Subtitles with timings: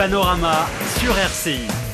[0.00, 0.66] Panorama
[0.98, 1.89] sur RCI.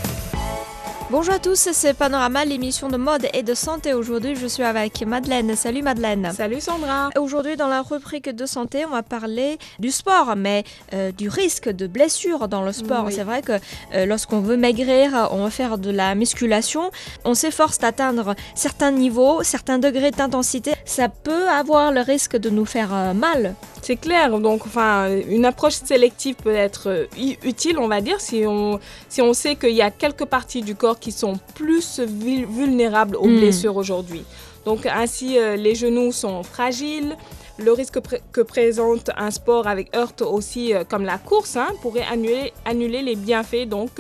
[1.08, 3.94] Bonjour à tous, c'est Panorama, l'émission de mode et de santé.
[3.94, 5.54] Aujourd'hui, je suis avec Madeleine.
[5.54, 6.32] Salut Madeleine.
[6.34, 7.10] Salut Sandra.
[7.16, 10.64] Aujourd'hui, dans la rubrique de santé, on va parler du sport, mais
[10.94, 13.04] euh, du risque de blessure dans le sport.
[13.04, 13.12] Oui.
[13.14, 13.52] C'est vrai que
[13.94, 16.90] euh, lorsqu'on veut maigrir, on veut faire de la musculation,
[17.24, 20.72] on s'efforce d'atteindre certains niveaux, certains degrés d'intensité.
[20.84, 23.54] Ça peut avoir le risque de nous faire euh, mal.
[23.80, 27.06] C'est clair, donc enfin, une approche sélective peut être
[27.44, 30.74] utile, on va dire, si on, si on sait qu'il y a quelques parties du
[30.74, 33.36] corps qui sont plus vul- vulnérables aux Mm.
[33.38, 34.22] blessures aujourd'hui.
[34.64, 37.16] Donc ainsi, euh, les genoux sont fragiles.
[37.58, 37.98] Le risque
[38.32, 43.00] que présente un sport avec heurte aussi, euh, comme la course, hein, pourrait annuler, annuler
[43.02, 43.90] les bienfaits donc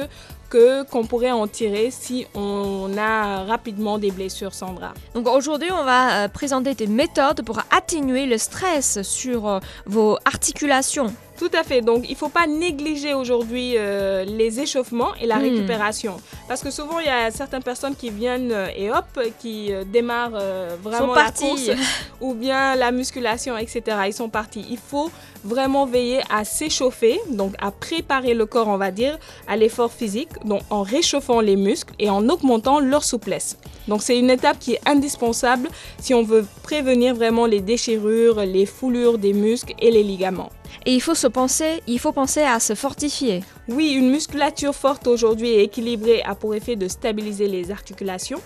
[0.50, 4.92] que qu'on pourrait en tirer si on a rapidement des blessures, Sandra.
[5.14, 11.12] Donc aujourd'hui, on va euh, présenter des méthodes pour atténuer le stress sur vos articulations.
[11.38, 11.82] Tout à fait.
[11.82, 15.42] Donc, il ne faut pas négliger aujourd'hui euh, les échauffements et la Hmm.
[15.42, 16.16] récupération.
[16.48, 19.04] Parce que souvent, il y a certaines personnes qui viennent euh, et hop,
[19.40, 20.40] qui euh, démarrent
[20.82, 21.44] vraiment Sont la partis.
[21.44, 21.70] course
[22.20, 23.82] ou bien la musculation, etc.
[24.06, 24.64] Ils sont partis.
[24.70, 25.10] Il faut
[25.44, 30.30] vraiment veiller à s'échauffer, donc à préparer le corps, on va dire, à l'effort physique,
[30.44, 33.58] donc en réchauffant les muscles et en augmentant leur souplesse.
[33.88, 35.68] Donc, c'est une étape qui est indispensable
[36.00, 40.50] si on veut prévenir vraiment les déchirures, les foulures des muscles et les ligaments.
[40.88, 43.42] Et il faut se penser, il faut penser à se fortifier.
[43.66, 48.40] Oui, une musculature forte aujourd'hui et équilibrée a pour effet de stabiliser les articulations.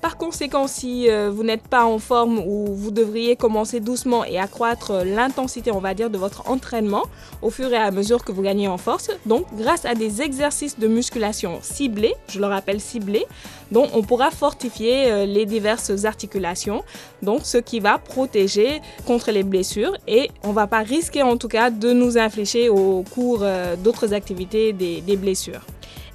[0.00, 4.38] Par conséquent, si euh, vous n'êtes pas en forme ou vous devriez commencer doucement et
[4.38, 7.04] accroître euh, l'intensité, on va dire, de votre entraînement
[7.42, 9.10] au fur et à mesure que vous gagnez en force.
[9.24, 13.26] Donc, grâce à des exercices de musculation ciblés, je le rappelle ciblés,
[13.72, 16.84] donc on pourra fortifier euh, les diverses articulations,
[17.22, 21.48] donc ce qui va protéger contre les blessures et on va pas risquer en tout
[21.48, 23.44] cas de nous infléchir au cours
[23.82, 25.62] d'autres activités des, des blessures.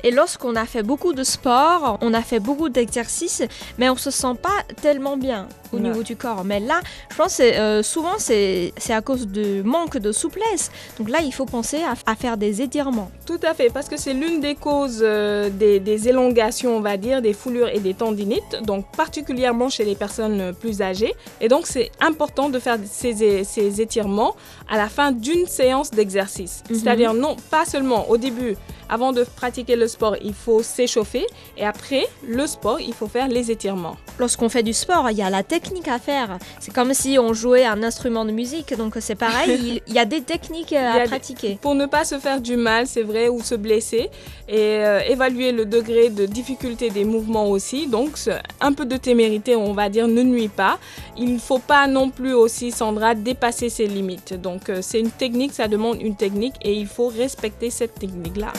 [0.03, 3.43] Et lorsqu'on a fait beaucoup de sport, on a fait beaucoup d'exercices,
[3.77, 4.49] mais on se sent pas
[4.81, 5.83] tellement bien au Ouais.
[5.83, 6.43] niveau du corps.
[6.43, 6.81] Mais là,
[7.11, 10.69] je pense que euh, souvent c'est à cause du manque de souplesse.
[10.99, 13.09] Donc là, il faut penser à, à faire des étirements.
[13.25, 16.97] Tout à fait, parce que c'est l'une des causes euh, des, des élongations, on va
[16.97, 21.13] dire, des foulures et des tendinites, donc particulièrement chez les personnes plus âgées.
[21.39, 24.35] Et donc c'est important de faire ces étirements
[24.69, 26.63] à la fin d'une séance d'exercice.
[26.69, 26.75] Mhm.
[26.77, 28.55] C'est-à-dire non, pas seulement au début,
[28.91, 31.25] avant de pratiquer le sport, il faut s'échauffer,
[31.57, 33.95] et après le sport, il faut faire les étirements.
[34.19, 36.37] Lorsqu'on fait du sport, il y a la technique à faire.
[36.59, 38.75] C'est comme si on jouait un instrument de musique.
[38.75, 41.57] Donc c'est pareil, il, y a des techniques euh, à pratiquer.
[41.61, 44.09] Pour ne pas se faire du mal, c'est vrai, ou se blesser,
[44.49, 47.87] et euh, évaluer le degré de difficulté des mouvements aussi.
[47.87, 48.11] Donc,
[48.59, 50.77] un peu de témérité, on va dire, ne nuit pas.
[51.17, 54.33] Il ne faut pas non plus aussi, Sandra, dépasser ses limites.
[54.33, 58.51] Donc, euh, c'est une technique, ça demande une technique, et il faut respecter cette technique-là.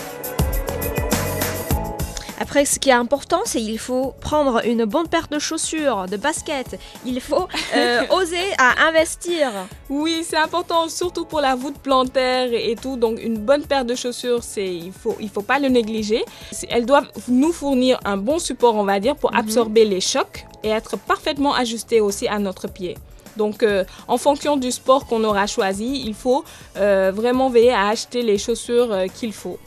[2.53, 6.19] Après, ce qui est important, c'est qu'il faut prendre une bonne paire de chaussures, de
[6.19, 6.79] baskets.
[7.07, 9.51] Il faut euh, oser à investir.
[9.89, 12.97] Oui, c'est important, surtout pour la voûte plantaire et tout.
[12.99, 16.27] Donc, une bonne paire de chaussures, c'est il faut il faut pas le négliger.
[16.69, 19.39] Elles doivent nous fournir un bon support, on va dire, pour Mhm.
[19.39, 22.99] absorber les chocs et être parfaitement ajustées aussi à notre pied.
[23.39, 26.45] Donc, euh, en fonction du sport qu'on aura choisi, il faut
[26.77, 29.59] euh, vraiment veiller à acheter les chaussures euh, qu'il faut.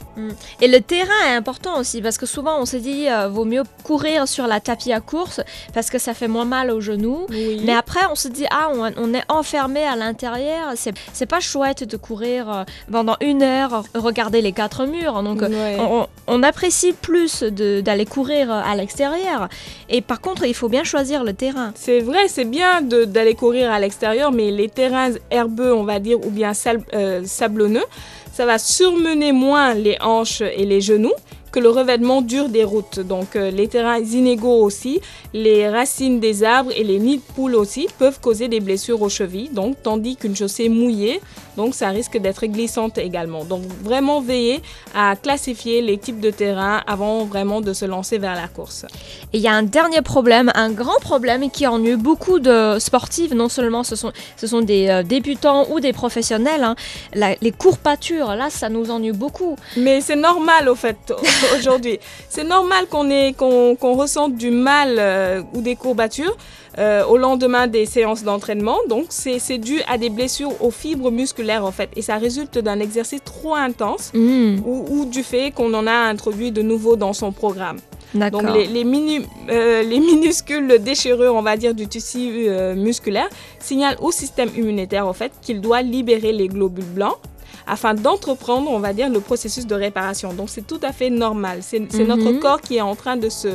[0.60, 3.62] Et le terrain est important aussi parce que souvent on se dit euh, vaut mieux
[3.84, 5.40] courir sur la tapis à course
[5.74, 7.26] parce que ça fait moins mal aux genoux.
[7.30, 7.60] Oui.
[7.64, 10.72] Mais après, on se dit, ah, on, on est enfermé à l'intérieur.
[10.76, 15.22] C'est, c'est pas chouette de courir euh, pendant une heure, regarder les quatre murs.
[15.22, 15.76] Donc, euh, Ouais.
[15.78, 19.48] on, on apprécie plus d'aller courir à l'extérieur.
[19.88, 21.72] Et par contre, il faut bien choisir le terrain.
[21.74, 26.18] C'est vrai, c'est bien d'aller courir à l'extérieur, mais les terrains herbeux, on va dire,
[26.24, 27.84] ou bien sal- euh, sablonneux,
[28.32, 31.14] ça va surmener moins les hanches et les genoux
[31.56, 33.00] que le revêtement dur des routes.
[33.00, 35.00] Donc euh, les terrains inégaux aussi,
[35.32, 39.08] les racines des arbres et les nids de poules aussi peuvent causer des blessures aux
[39.08, 39.48] chevilles.
[39.48, 41.18] Donc tandis qu'une chaussée mouillée,
[41.56, 43.46] donc ça risque d'être glissante également.
[43.46, 44.60] Donc vraiment veiller
[44.94, 48.84] à classifier les types de terrains avant vraiment de se lancer vers la course.
[49.32, 53.32] Et il y a un dernier problème, un grand problème qui ennuie beaucoup de sportifs.
[53.32, 56.76] Non seulement ce sont, ce sont des euh, débutants ou des professionnels, hein.
[57.14, 59.56] La- les courbatures, là, ça nous ennuie beaucoup.
[59.78, 60.98] Mais c'est normal au fait
[61.58, 61.98] aujourd'hui.
[62.28, 66.36] C'est normal qu'on ressente du mal euh, ou des courbatures
[66.78, 68.76] euh, au lendemain des séances d'entraînement.
[68.88, 72.80] Donc c'est dû à des blessures aux fibres musculaires en fait et ça résulte d'un
[72.80, 77.12] exercice trop intense Hmm, ou, ou du fait qu'on en a introduit de nouveau dans
[77.12, 77.78] son programme.
[78.30, 83.28] Donc les, les, minu- euh, les minuscules déchirures, on va dire, du tissu euh, musculaire
[83.58, 87.16] signalent au système immunitaire en fait qu'il doit libérer les globules blancs
[87.66, 90.32] afin d'entreprendre, on va dire, le processus de réparation.
[90.32, 91.58] Donc c'est tout à fait normal.
[91.62, 92.08] C'est c'est Mhm.
[92.16, 93.48] notre corps qui est en train de se,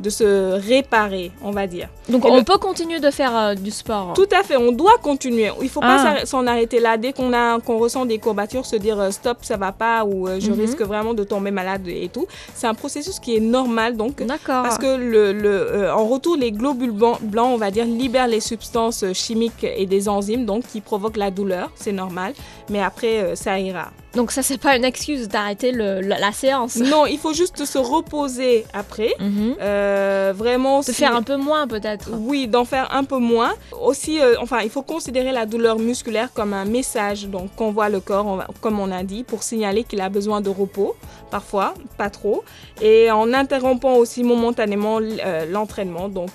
[0.00, 1.88] de se réparer, on va dire.
[2.08, 4.12] Donc Et on le- peut continuer de faire euh, du sport.
[4.14, 5.50] Tout à fait, on doit continuer.
[5.62, 6.26] Il faut pas Ah.
[6.26, 6.96] s'en arrêter là.
[6.96, 10.28] Dès qu'on a qu'on ressent des courbatures, se dire euh, stop, ça va pas ou
[10.28, 10.60] euh, je Mhm.
[10.60, 12.26] risque vraiment de tomber malade et tout.
[12.54, 14.62] C'est un processus qui est normal donc D'accord.
[14.62, 19.04] parce que le, le, en retour, les globules blancs, on va dire, libèrent les substances
[19.12, 22.34] chimiques et des enzymes, donc qui provoquent la douleur, c'est normal.
[22.70, 23.90] Mais après, ça ira.
[24.14, 26.76] Donc ça c'est pas une excuse d'arrêter le- la, la séance.
[26.76, 29.14] Non, il faut juste se reposer après.
[29.24, 29.54] Mhm.
[29.60, 32.10] Euh, vraiment, De si- faire un peu moins peut-être.
[32.18, 33.52] Oui, d'en faire un peu moins.
[33.82, 38.00] Aussi, euh, enfin, il faut considérer la douleur musculaire comme un message donc qu'envoie le
[38.00, 40.94] corps, on va- comme on a dit, pour signaler qu'il a besoin de repos,
[41.30, 42.44] parfois, pas trop,
[42.82, 46.08] et en interrompant aussi momentanément euh, l'entraînement.
[46.08, 46.30] Donc,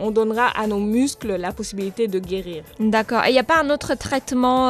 [0.00, 2.62] on donnera à nos muscles la possibilité de guérir.
[2.78, 3.24] D'accord.
[3.24, 4.68] Et il n'y a pas un autre traitement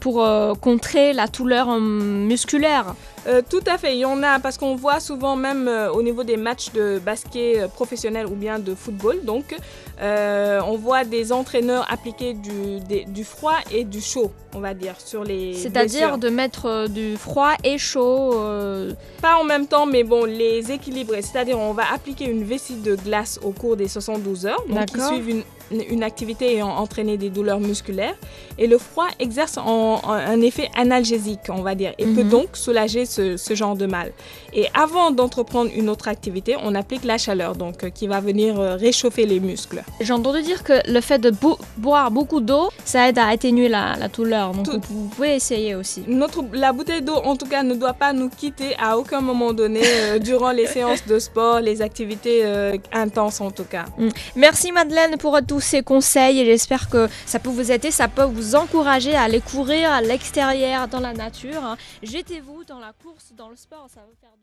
[0.00, 0.24] pour
[0.60, 2.94] contrer la douleur euh, musculaire
[3.28, 6.02] Euh, tout à fait, il y en a parce qu'on voit souvent même euh, au
[6.02, 9.20] niveau des matchs de basket professionnel ou bien de football.
[9.24, 9.54] Donc,
[10.00, 14.74] euh, on voit des entraîneurs appliquer du, des- du froid et du chaud, on va
[14.74, 18.34] dire, sur les C'est-à-dire de mettre du froid et chaud.
[19.20, 21.22] Pas en même temps, mais bon, les équilibrer.
[21.22, 24.94] C'est-à-dire, on va appliquer une vessie de glace au cours des 72 heures, donc qui
[25.12, 25.42] suivent une,
[25.80, 28.14] une activité et ont entraîné des douleurs musculaires.
[28.58, 32.28] Et le froid exerce en- en- un effet analgésique, on va dire, et peut Mhm.
[32.28, 34.12] donc soulager ce, ce genre de mal.
[34.52, 38.60] Et avant d'entreprendre une autre activité, on applique la chaleur, donc euh, qui va venir
[38.60, 39.82] euh, réchauffer les muscles.
[40.00, 43.68] J'ai entendu dire que le fait de bo- boire beaucoup d'eau, ça aide à atténuer
[43.68, 44.52] la, la douleur.
[44.52, 46.02] Donc Tout- vous pouvez essayer aussi.
[46.06, 49.52] Notre, la bouteille d'eau, en tout cas, ne doit pas nous quitter à aucun moment
[49.52, 53.86] donné euh, durant les séances de sport, les activités euh, intenses en tout cas.
[54.36, 58.24] Merci Madeleine pour tous ces conseils et j'espère que ça peut vous aider, ça peut
[58.24, 61.62] vous encourager à aller courir à l'extérieur, dans la nature.
[61.64, 61.76] hein.
[62.02, 64.30] Jetez-vous dans la course, dans le sport, ça va faire